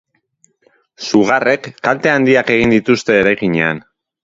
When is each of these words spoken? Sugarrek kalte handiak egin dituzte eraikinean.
Sugarrek 1.07 1.69
kalte 1.89 2.13
handiak 2.15 2.51
egin 2.57 2.75
dituzte 2.77 3.21
eraikinean. 3.21 3.87